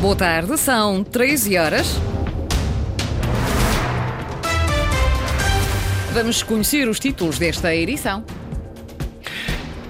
[0.00, 2.00] Boa tarde, são 13 horas.
[6.14, 8.24] Vamos conhecer os títulos desta edição.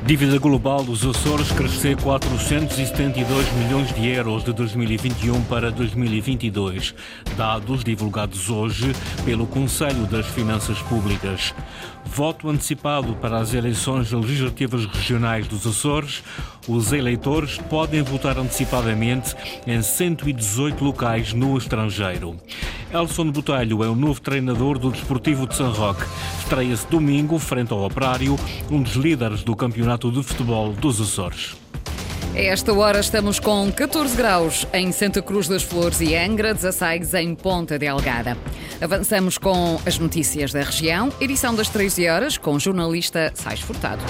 [0.04, 6.92] Dívida global dos Açores crescer 472 milhões de euros de 2021 para 2022,
[7.36, 8.92] dados divulgados hoje
[9.24, 11.54] pelo Conselho das Finanças Públicas.
[12.12, 16.24] Voto antecipado para as eleições legislativas regionais dos Açores.
[16.68, 19.34] Os eleitores podem votar antecipadamente
[19.66, 22.36] em 118 locais no estrangeiro.
[22.92, 26.04] Elson Botelho é o novo treinador do Desportivo de São Roque.
[26.40, 28.36] Estreia-se domingo, frente ao Operário,
[28.68, 31.56] um dos líderes do Campeonato de Futebol dos Açores.
[32.34, 37.14] A esta hora estamos com 14 graus em Santa Cruz das Flores e Angra, 16
[37.14, 38.36] em Ponta Delgada.
[38.80, 44.02] Avançamos com as notícias da região, edição das 13 horas, com o jornalista Sais Furtado.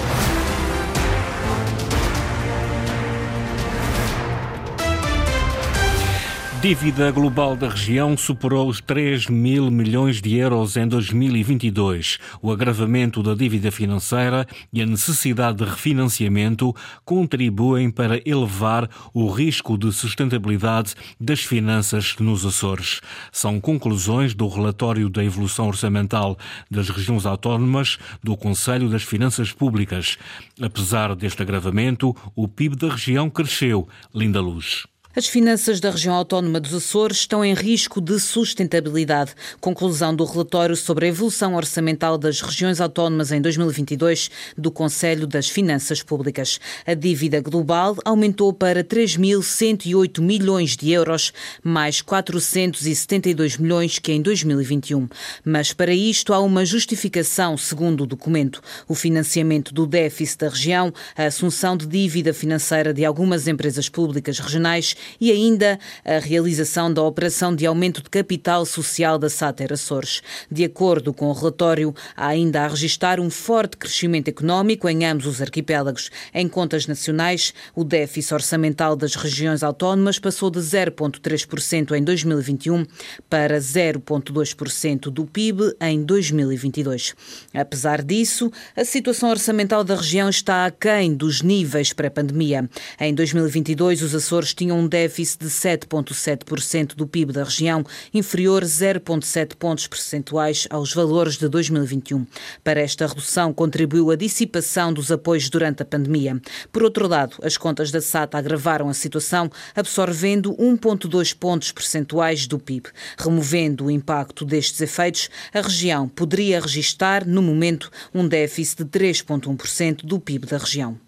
[6.61, 12.19] Dívida global da região superou os 3 mil milhões de euros em 2022.
[12.39, 16.71] O agravamento da dívida financeira e a necessidade de refinanciamento
[17.03, 23.01] contribuem para elevar o risco de sustentabilidade das finanças nos Açores.
[23.31, 26.37] São conclusões do relatório da evolução orçamental
[26.69, 30.15] das regiões autónomas do Conselho das Finanças Públicas.
[30.61, 33.87] Apesar deste agravamento, o PIB da região cresceu.
[34.13, 34.90] Linda Luz.
[35.13, 39.33] As finanças da região autónoma dos Açores estão em risco de sustentabilidade.
[39.59, 45.49] Conclusão do relatório sobre a evolução orçamental das regiões autónomas em 2022 do Conselho das
[45.49, 46.61] Finanças Públicas.
[46.87, 55.09] A dívida global aumentou para 3.108 milhões de euros, mais 472 milhões que em 2021.
[55.43, 60.93] Mas para isto há uma justificação, segundo o documento: o financiamento do déficit da região,
[61.17, 67.01] a assunção de dívida financeira de algumas empresas públicas regionais e ainda a realização da
[67.01, 70.21] operação de aumento de capital social da Sáter Açores.
[70.49, 75.25] De acordo com o relatório, há ainda a registrar um forte crescimento económico em ambos
[75.25, 76.09] os arquipélagos.
[76.33, 82.85] Em contas nacionais, o déficit orçamental das regiões autónomas passou de 0,3% em 2021
[83.29, 87.15] para 0,2% do PIB em 2022.
[87.53, 92.69] Apesar disso, a situação orçamental da região está aquém dos níveis pré-pandemia.
[92.99, 99.55] Em 2022, os Açores tinham um déficit de 7,7% do PIB da região, inferior 0,7
[99.55, 102.27] pontos percentuais aos valores de 2021.
[102.61, 106.39] Para esta redução contribuiu a dissipação dos apoios durante a pandemia.
[106.73, 112.59] Por outro lado, as contas da SATA agravaram a situação, absorvendo 1,2 pontos percentuais do
[112.59, 112.89] PIB.
[113.17, 120.03] Removendo o impacto destes efeitos, a região poderia registrar, no momento, um déficit de 3,1%
[120.03, 120.99] do PIB da região.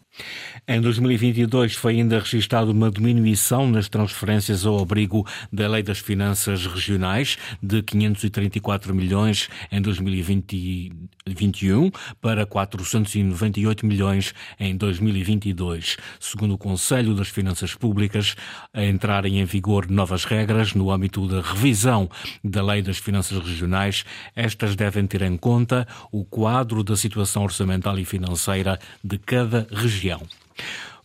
[0.66, 6.66] Em 2022 foi ainda registada uma diminuição nas transferências ao abrigo da Lei das Finanças
[6.66, 11.92] Regionais de 534 milhões em 2021
[12.22, 15.98] para 498 milhões em 2022.
[16.18, 18.34] Segundo o Conselho das Finanças Públicas,
[18.74, 22.10] a entrarem em vigor novas regras no âmbito da revisão
[22.42, 28.00] da Lei das Finanças Regionais, estas devem ter em conta o quadro da situação orçamental
[28.00, 30.22] e financeira de cada região.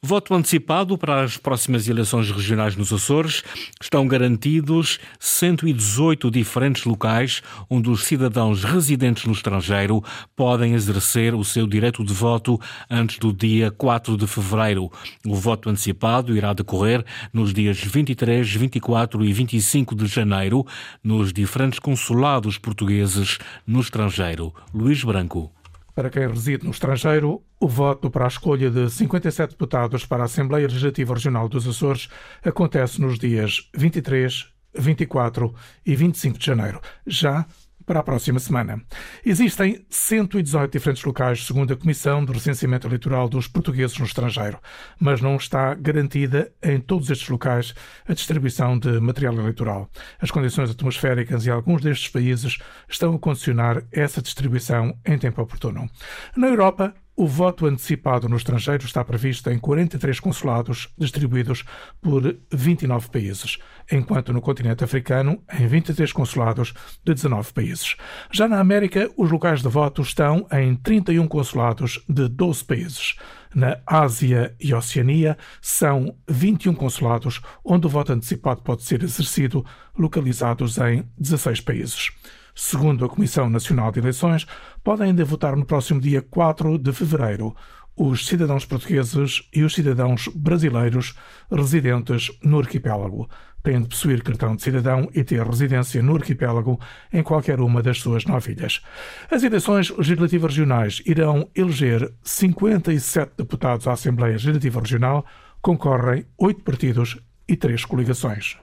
[0.00, 3.42] Voto antecipado para as próximas eleições regionais nos Açores.
[3.82, 10.02] Estão garantidos 118 diferentes locais onde os cidadãos residentes no estrangeiro
[10.36, 14.88] podem exercer o seu direito de voto antes do dia 4 de fevereiro.
[15.26, 20.64] O voto antecipado irá decorrer nos dias 23, 24 e 25 de janeiro
[21.02, 24.54] nos diferentes consulados portugueses no estrangeiro.
[24.72, 25.57] Luís Branco.
[25.98, 30.26] Para quem reside no estrangeiro, o voto para a escolha de 57 deputados para a
[30.26, 32.08] Assembleia Legislativa Regional dos Açores
[32.40, 34.46] acontece nos dias 23,
[34.78, 35.52] 24
[35.84, 36.80] e 25 de janeiro.
[37.04, 37.44] Já
[37.88, 38.82] para a próxima semana.
[39.24, 44.60] Existem 118 diferentes locais, segundo a Comissão do Recenseamento Eleitoral dos Portugueses no Estrangeiro,
[45.00, 47.74] mas não está garantida em todos estes locais
[48.06, 49.90] a distribuição de material eleitoral.
[50.20, 55.88] As condições atmosféricas em alguns destes países estão a condicionar essa distribuição em tempo oportuno.
[56.36, 61.64] Na Europa, o voto antecipado no estrangeiro está previsto em 43 consulados distribuídos
[62.00, 63.58] por 29 países,
[63.90, 66.72] enquanto no continente africano em 23 consulados
[67.04, 67.96] de 19 países.
[68.30, 73.16] Já na América, os locais de voto estão em 31 consulados de 12 países.
[73.52, 79.66] Na Ásia e Oceania, são 21 consulados onde o voto antecipado pode ser exercido,
[79.98, 82.12] localizados em 16 países.
[82.60, 84.44] Segundo a Comissão Nacional de Eleições,
[84.82, 87.54] podem ainda votar no próximo dia 4 de fevereiro
[87.96, 91.14] os cidadãos portugueses e os cidadãos brasileiros
[91.48, 93.30] residentes no arquipélago.
[93.62, 96.80] Têm de possuir cartão de cidadão e ter residência no arquipélago
[97.12, 98.82] em qualquer uma das suas nove ilhas.
[99.30, 105.24] As eleições legislativas regionais irão eleger 57 deputados à Assembleia Legislativa Regional.
[105.62, 107.18] Concorrem oito partidos
[107.48, 108.56] e três coligações.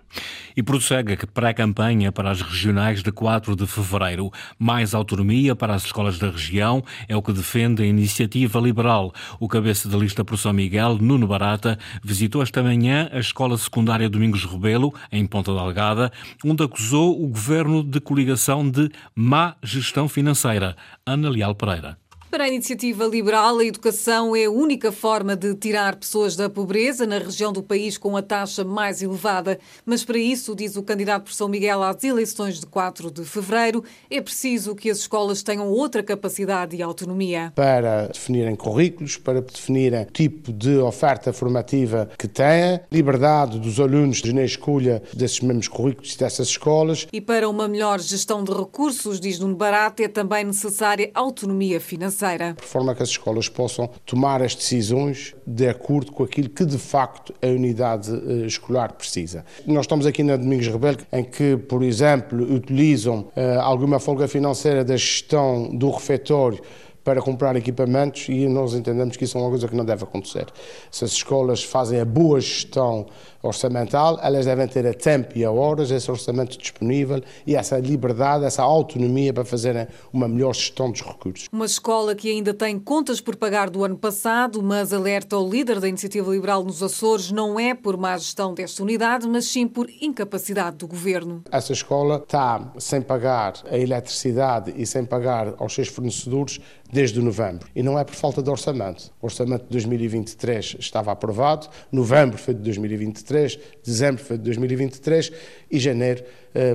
[0.56, 4.32] E prossegue a pré-campanha para as regionais de 4 de fevereiro.
[4.58, 9.14] Mais autonomia para as escolas da região é o que defende a iniciativa liberal.
[9.40, 14.10] O cabeça da lista por São Miguel, Nuno Barata, visitou esta manhã a escola secundária
[14.10, 16.12] Domingos Rebelo, em Ponta Delgada,
[16.44, 20.76] onde acusou o governo de coligação de má gestão financeira.
[21.06, 21.98] Ana Leal Pereira.
[22.36, 27.08] Para a iniciativa liberal, a educação é a única forma de tirar pessoas da pobreza
[27.08, 29.58] na região do país com a taxa mais elevada.
[29.86, 33.86] Mas para isso, diz o candidato por São Miguel às eleições de 4 de fevereiro,
[34.12, 37.54] é preciso que as escolas tenham outra capacidade e autonomia.
[37.56, 44.22] Para definirem currículos, para definirem o tipo de oferta formativa que têm, liberdade dos alunos
[44.24, 47.08] na escolha desses mesmos currículos e dessas escolas.
[47.14, 52.25] E para uma melhor gestão de recursos, diz Nuno Barata, é também necessária autonomia financeira
[52.25, 52.56] financeira.
[52.60, 56.77] De forma que as escolas possam tomar as decisões de acordo com aquilo que de
[56.77, 59.45] facto a unidade eh, escolar precisa.
[59.66, 64.83] Nós estamos aqui na Domingos Rebelo, em que, por exemplo, utilizam uh, alguma folga financeira
[64.83, 66.62] da gestão do refeitório
[67.04, 70.48] para comprar equipamentos e nós entendemos que isso é uma coisa que não deve acontecer.
[70.89, 73.06] Se as escolas fazem a boa gestão
[73.47, 78.45] orçamental, elas devem ter a tempo e a horas esse orçamento disponível e essa liberdade,
[78.45, 81.47] essa autonomia para fazerem uma melhor gestão dos recursos.
[81.51, 85.80] Uma escola que ainda tem contas por pagar do ano passado, mas alerta o líder
[85.80, 89.89] da Iniciativa Liberal nos Açores, não é por má gestão desta unidade, mas sim por
[90.01, 91.44] incapacidade do governo.
[91.51, 96.59] Essa escola está sem pagar a eletricidade e sem pagar aos seus fornecedores
[96.92, 97.68] desde novembro.
[97.75, 99.12] E não é por falta de orçamento.
[99.21, 103.35] O orçamento de 2023 estava aprovado, novembro foi de 2023,
[103.84, 105.32] dezembro foi de 2023
[105.72, 106.24] e janeiro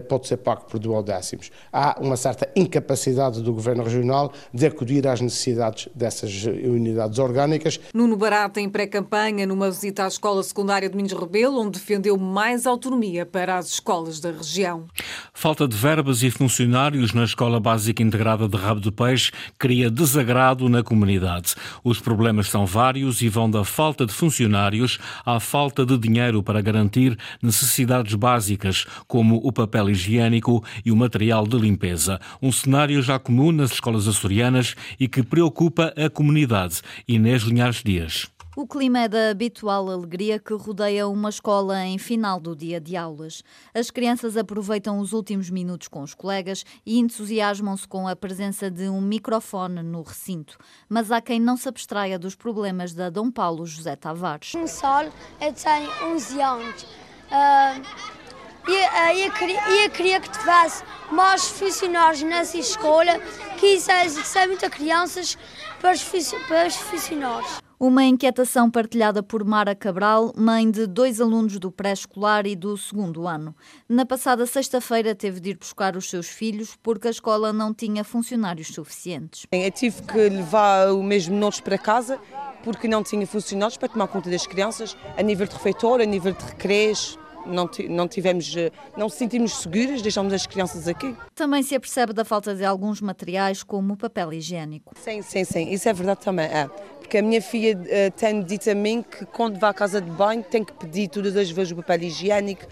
[0.08, 1.50] pode ser pago por duodécimos.
[1.72, 7.80] Há uma certa incapacidade do Governo Regional de acudir às necessidades dessas unidades orgânicas.
[7.94, 12.66] Nuno Barata, em pré-campanha, numa visita à Escola Secundária de Minhos Rebelo, onde defendeu mais
[12.66, 14.84] autonomia para as escolas da região.
[15.32, 20.68] Falta de verbas e funcionários na Escola Básica Integrada de Rabo de Peixe cria desagrado
[20.68, 21.54] na comunidade.
[21.82, 26.60] Os problemas são vários e vão da falta de funcionários à falta de dinheiro para
[26.60, 32.20] garantir necessidades básicas, como o papel papel higiênico e o material de limpeza.
[32.42, 36.82] Um cenário já comum nas escolas açorianas e que preocupa a comunidade.
[37.06, 38.28] Inês Linhares Dias.
[38.56, 42.96] O clima é da habitual alegria que rodeia uma escola em final do dia de
[42.96, 43.44] aulas.
[43.72, 48.88] As crianças aproveitam os últimos minutos com os colegas e entusiasmam-se com a presença de
[48.88, 50.58] um microfone no recinto.
[50.88, 54.52] Mas há quem não se abstraia dos problemas da Dom Paulo José Tavares.
[54.56, 55.04] Um sol,
[55.40, 56.82] eu tenho 11 anos.
[57.30, 58.19] Uh
[58.68, 63.18] e, uh, eu, queria, eu queria que tivesse mais funcionários nessa escola,
[63.58, 65.38] que isso é, é muitas crianças
[65.80, 66.02] para os,
[66.48, 67.60] para os funcionários.
[67.82, 73.26] Uma inquietação partilhada por Mara Cabral, mãe de dois alunos do pré-escolar e do segundo
[73.26, 73.56] ano.
[73.88, 78.04] Na passada sexta-feira teve de ir buscar os seus filhos porque a escola não tinha
[78.04, 79.46] funcionários suficientes.
[79.50, 82.20] Eu tive que levar o mesmo notes para casa
[82.62, 86.34] porque não tinha funcionários para tomar conta das crianças a nível de refeitório, a nível
[86.34, 91.14] de recreios, não, não tivemos, eh, não nos sentimos seguras, deixamos as crianças aqui.
[91.34, 94.94] Também se apercebe da falta de alguns materiais, como o papel higiênico.
[94.98, 96.46] Sim, sim, sim, isso é verdade também.
[96.46, 96.68] É.
[96.98, 100.10] Porque a minha filha uh, tem dito a mim que quando vai à casa de
[100.10, 102.64] banho tem que pedir todas as vezes o papel higiênico,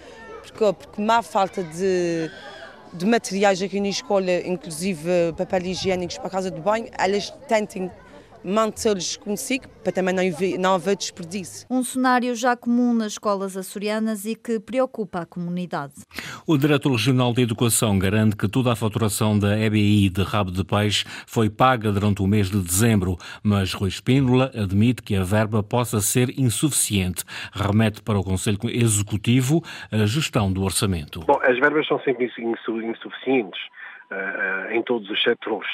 [0.43, 2.31] porque, porque má falta de,
[2.93, 7.91] de materiais aqui na escola, inclusive papel higiênicos para a casa de banho, elas tentem
[8.45, 11.66] mantê-los consigo, para também não haver, não haver desperdício.
[11.71, 15.95] Um cenário já comum nas escolas açorianas e que preocupa a comunidade.
[16.47, 20.64] O Diretor Regional de Educação garante que toda a faturação da EBI de rabo de
[20.64, 25.62] peixe foi paga durante o mês de dezembro, mas Rui Espínola admite que a verba
[25.62, 27.25] possa ser insuficiente.
[27.52, 31.21] Remete para o Conselho Executivo a gestão do orçamento.
[31.21, 33.61] Bom, as verbas são sempre insuficientes
[34.71, 35.71] em todos os setores.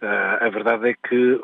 [0.00, 1.40] Uh, a verdade é que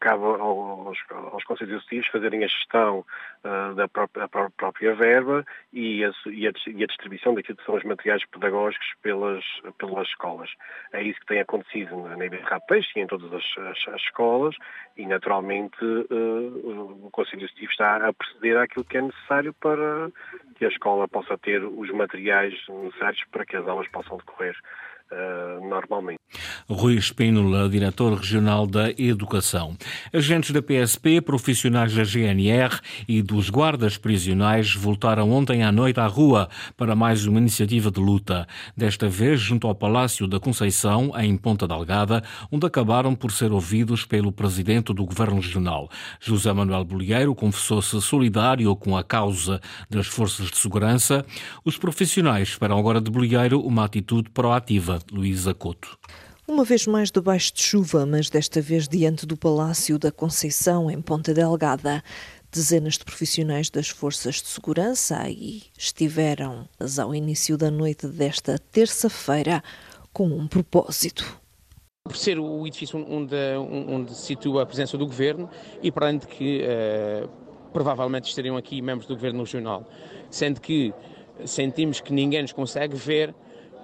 [0.00, 3.04] cabe aos, aos Conselhos Executivos fazerem a gestão
[3.44, 7.74] uh, da própria, própria verba e a, e, a, e a, distribuição daquilo que são
[7.74, 9.44] os materiais pedagógicos pelas,
[9.78, 10.50] pelas escolas.
[10.92, 14.54] É isso que tem acontecido na Peixe e em todas as, as, as escolas
[14.96, 20.10] e, naturalmente, o Conselho Executivo está a proceder àquilo que é necessário para
[20.56, 24.56] que a escola possa ter os materiais necessários para que as aulas possam decorrer
[25.12, 26.17] uh, normalmente.
[26.70, 29.74] Rui Espínola, diretor regional da Educação.
[30.12, 36.06] Agentes da PSP, profissionais da GNR e dos guardas prisionais voltaram ontem à noite à
[36.06, 38.46] rua para mais uma iniciativa de luta.
[38.76, 44.04] Desta vez junto ao Palácio da Conceição, em Ponta Delgada, onde acabaram por ser ouvidos
[44.04, 45.88] pelo presidente do Governo Regional.
[46.20, 49.58] José Manuel Bolieiro confessou-se solidário com a causa
[49.88, 51.24] das forças de segurança.
[51.64, 54.98] Os profissionais esperam agora de Bolieiro uma atitude proativa.
[55.10, 55.98] Luísa Couto.
[56.50, 60.98] Uma vez mais debaixo de chuva, mas desta vez diante do Palácio da Conceição, em
[60.98, 62.02] Ponta Delgada.
[62.50, 66.66] Dezenas de profissionais das forças de segurança aí estiveram
[66.98, 69.62] ao início da noite desta terça-feira
[70.10, 71.38] com um propósito.
[72.04, 75.50] Por ser o edifício onde, onde se situa a presença do governo
[75.82, 77.28] e para além de que uh,
[77.74, 79.86] provavelmente estariam aqui membros do governo regional,
[80.30, 80.94] sendo que
[81.44, 83.34] sentimos que ninguém nos consegue ver,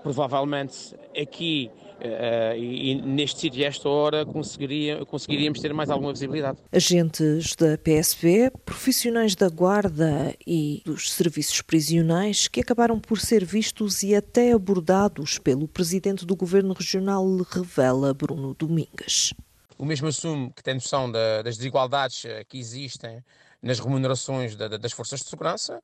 [0.02, 6.12] provavelmente aqui Uh, e, e, neste sítio e esta hora conseguiria, conseguiríamos ter mais alguma
[6.12, 6.58] visibilidade.
[6.72, 14.02] Agentes da PSP, profissionais da guarda e dos serviços prisionais que acabaram por ser vistos
[14.02, 19.32] e até abordados pelo presidente do governo regional, revela Bruno Domingues.
[19.78, 23.24] O mesmo assume que tem noção da, das desigualdades eh, que existem
[23.62, 25.82] nas remunerações da, das forças de segurança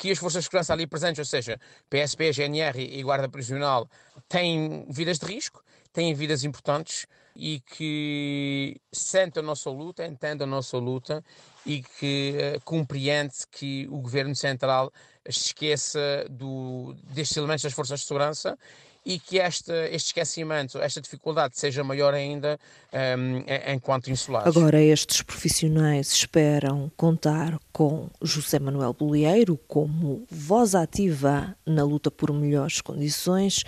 [0.00, 3.86] que as forças de segurança ali presentes, ou seja, PSP, GNR e Guarda Prisional,
[4.30, 10.50] têm vidas de risco, têm vidas importantes e que sentem a nossa luta, entendem a
[10.50, 11.22] nossa luta
[11.66, 14.90] e que uh, compreende que o Governo Central
[15.22, 18.58] esqueça do, destes elementos das forças de segurança
[19.04, 22.58] e que este, este esquecimento, esta dificuldade seja maior ainda
[22.92, 24.54] um, enquanto insulados.
[24.54, 32.32] Agora, estes profissionais esperam contar com José Manuel Bolieiro como voz ativa na luta por
[32.32, 33.64] melhores condições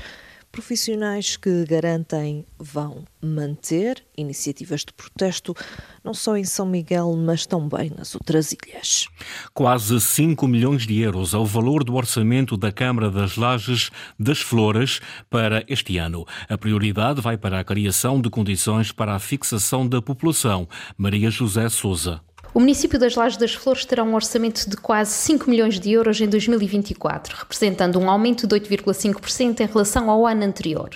[0.53, 5.57] profissionais que garantem vão manter iniciativas de protesto
[6.05, 9.09] não só em São Miguel, mas também nas outras ilhas.
[9.55, 13.91] Quase 5 milhões de euros é o valor do orçamento da Câmara das Lajes
[14.21, 16.27] das Flores para este ano.
[16.49, 20.69] A prioridade vai para a criação de condições para a fixação da população.
[20.99, 22.21] Maria José Souza.
[22.55, 26.21] O município das Lajes das Flores terá um orçamento de quase 5 milhões de euros
[26.21, 30.91] em 2024, representando um aumento de 8,5% em relação ao ano anterior.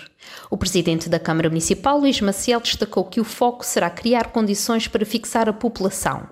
[0.50, 5.06] O presidente da Câmara Municipal, Luís Maciel, destacou que o foco será criar condições para
[5.06, 6.28] fixar a população.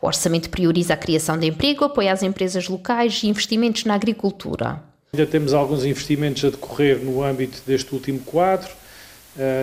[0.00, 4.80] O orçamento prioriza a criação de emprego, apoia as empresas locais e investimentos na agricultura.
[5.12, 8.68] Ainda temos alguns investimentos a decorrer no âmbito deste último quadro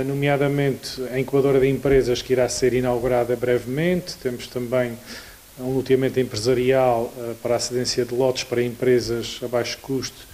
[0.06, 4.16] nomeadamente a incubadora de empresas que irá ser inaugurada brevemente.
[4.22, 4.98] Temos também
[5.60, 10.28] um loteamento empresarial eh, para a cedência de lotes para empresas a baixo custo,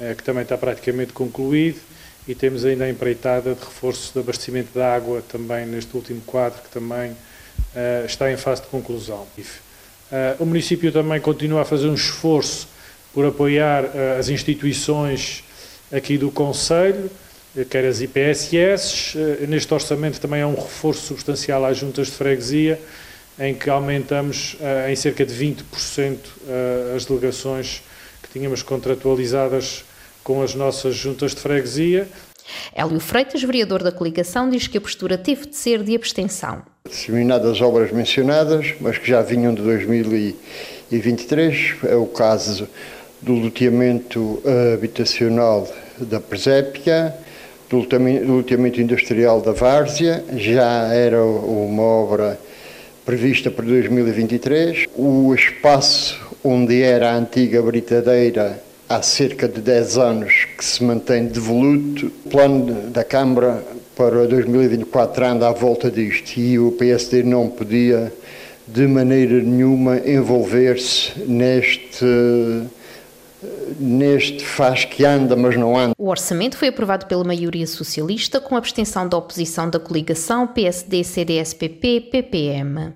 [0.00, 1.80] eh, que também está praticamente concluído.
[2.28, 6.62] E temos ainda a empreitada de reforço de abastecimento de água, também neste último quadro,
[6.62, 7.16] que também
[8.06, 9.26] está em fase de conclusão.
[10.38, 12.68] O município também continua a fazer um esforço
[13.12, 13.84] por apoiar
[14.18, 15.42] as instituições
[15.90, 17.10] aqui do Conselho,
[17.68, 19.16] quer as IPSS.
[19.16, 22.80] Eh, neste orçamento também há um reforço substancial às juntas de freguesia,
[23.38, 27.82] em que aumentamos eh, em cerca de 20% eh, as delegações
[28.22, 29.84] que tínhamos contratualizadas
[30.22, 32.06] com as nossas juntas de freguesia.
[32.74, 36.62] Hélio Freitas, vereador da coligação, diz que a postura teve de ser de abstenção.
[36.88, 42.68] Disseminadas obras mencionadas, mas que já vinham de 2023, é o caso
[43.22, 44.42] do loteamento
[44.74, 47.14] habitacional da Presépia,
[47.70, 52.38] do loteamento industrial da Várzea, já era uma obra
[53.06, 54.86] prevista para 2023.
[54.96, 61.26] O espaço onde era a antiga britadeira há cerca de 10 anos que se mantém
[61.26, 62.06] devoluto.
[62.26, 63.62] O plano da Câmara
[63.94, 68.12] para 2024 anda à volta disto e o PSD não podia
[68.66, 72.04] de maneira nenhuma envolver-se neste
[73.80, 75.94] neste faz que anda, mas não anda.
[75.98, 81.54] O orçamento foi aprovado pela maioria socialista, com abstenção da oposição da coligação PSD, CDS,
[81.54, 82.92] PP, PPM.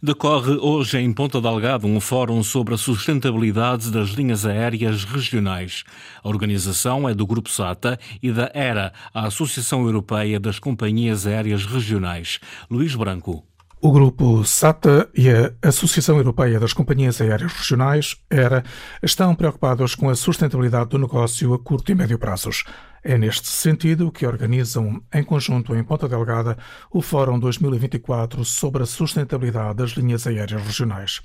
[0.00, 5.82] Decorre hoje em Ponta Delgado um fórum sobre a sustentabilidade das linhas aéreas regionais.
[6.22, 11.66] A organização é do Grupo SATA e da ERA, a Associação Europeia das Companhias Aéreas
[11.66, 12.38] Regionais.
[12.70, 13.47] Luís Branco.
[13.80, 18.64] O grupo SATA e a Associação Europeia das Companhias Aéreas Regionais, ERA,
[19.00, 22.64] estão preocupados com a sustentabilidade do negócio a curto e médio prazos.
[23.04, 26.58] É neste sentido que organizam, em conjunto em Ponta Delgada,
[26.90, 31.20] o Fórum 2024 sobre a sustentabilidade das linhas aéreas regionais.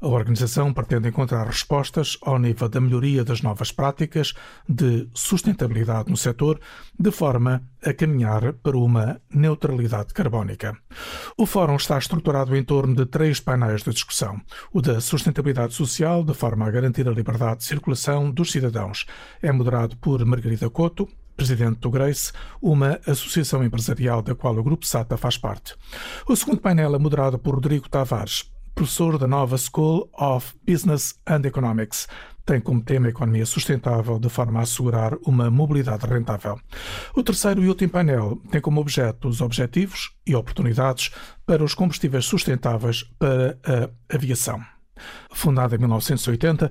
[0.00, 4.32] A organização pretende encontrar respostas ao nível da melhoria das novas práticas
[4.68, 6.60] de sustentabilidade no setor,
[6.96, 10.76] de forma a caminhar para uma neutralidade carbónica.
[11.36, 14.40] O fórum está estruturado em torno de três painéis de discussão:
[14.72, 19.04] o da sustentabilidade social, de forma a garantir a liberdade de circulação dos cidadãos.
[19.42, 24.86] É moderado por Margarida Couto, presidente do Grace, uma associação empresarial da qual o Grupo
[24.86, 25.74] SATA faz parte.
[26.24, 31.44] O segundo painel é moderado por Rodrigo Tavares, professor da nova School of Business and
[31.44, 32.06] Economics.
[32.46, 36.60] Tem como tema a economia sustentável de forma a assegurar uma mobilidade rentável.
[37.12, 41.10] O terceiro e último painel tem como objeto os objetivos e oportunidades
[41.44, 44.64] para os combustíveis sustentáveis para a aviação.
[45.32, 46.70] Fundada em 1980,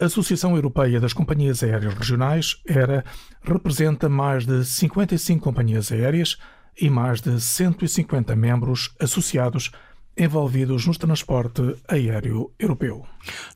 [0.00, 3.04] a Associação Europeia das Companhias Aéreas Regionais, ERA,
[3.44, 6.36] representa mais de 55 companhias aéreas
[6.80, 9.70] e mais de 150 membros associados
[10.18, 13.06] envolvidos no transporte aéreo europeu.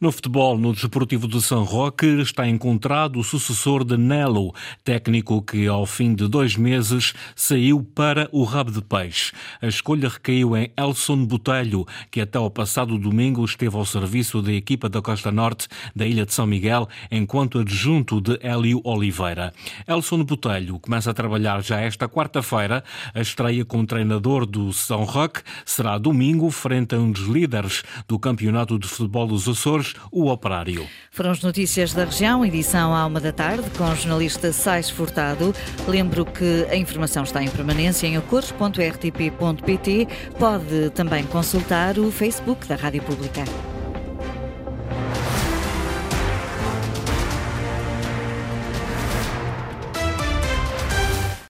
[0.00, 4.54] No futebol, no Desportivo de São Roque, está encontrado o sucessor de Nelo,
[4.84, 9.32] técnico que, ao fim de dois meses, saiu para o rabo de peixe.
[9.60, 14.52] A escolha recaiu em Elson Botelho, que até ao passado domingo esteve ao serviço da
[14.52, 19.52] equipa da Costa Norte da Ilha de São Miguel, enquanto adjunto de Hélio Oliveira.
[19.86, 22.84] Elson Botelho começa a trabalhar já esta quarta-feira.
[23.14, 28.18] A estreia como treinador do São Roque será domingo, frente a um dos líderes do
[28.18, 30.86] Campeonato de Futebol dos Açores, o Operário.
[31.10, 35.54] Foram as notícias da região, edição à uma da tarde, com o jornalista Sais Furtado.
[35.88, 40.08] Lembro que a informação está em permanência em acores.rtp.pt.
[40.38, 43.42] Pode também consultar o Facebook da Rádio Pública.